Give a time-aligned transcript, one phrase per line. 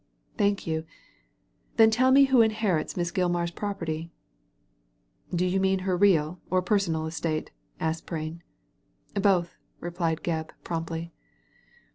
[0.01, 0.03] ^
[0.39, 0.83] Thank yoa
[1.77, 4.09] Then tell me who inherits Miss Gilmar^s property?""
[5.39, 8.41] Do you mean her real or personal estate?" asked Prain."
[9.13, 11.11] Both," replied Gebb, promptly.